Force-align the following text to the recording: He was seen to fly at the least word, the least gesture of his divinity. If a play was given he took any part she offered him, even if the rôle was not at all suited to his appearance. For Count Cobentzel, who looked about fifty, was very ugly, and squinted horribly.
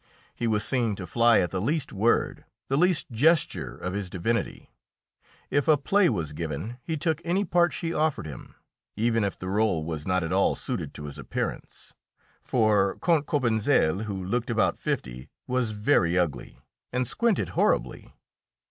He 0.33 0.47
was 0.47 0.63
seen 0.63 0.95
to 0.95 1.05
fly 1.05 1.41
at 1.41 1.51
the 1.51 1.61
least 1.61 1.93
word, 1.93 2.43
the 2.69 2.75
least 2.75 3.11
gesture 3.11 3.77
of 3.77 3.93
his 3.93 4.09
divinity. 4.09 4.71
If 5.51 5.67
a 5.67 5.77
play 5.77 6.09
was 6.09 6.33
given 6.33 6.79
he 6.81 6.97
took 6.97 7.21
any 7.23 7.45
part 7.45 7.71
she 7.71 7.93
offered 7.93 8.25
him, 8.25 8.55
even 8.95 9.23
if 9.23 9.37
the 9.37 9.45
rôle 9.45 9.85
was 9.85 10.07
not 10.07 10.23
at 10.23 10.33
all 10.33 10.55
suited 10.55 10.95
to 10.95 11.05
his 11.05 11.19
appearance. 11.19 11.93
For 12.41 12.97
Count 12.97 13.27
Cobentzel, 13.27 14.05
who 14.05 14.25
looked 14.25 14.49
about 14.49 14.75
fifty, 14.79 15.29
was 15.45 15.69
very 15.69 16.17
ugly, 16.17 16.57
and 16.91 17.07
squinted 17.07 17.49
horribly. 17.49 18.11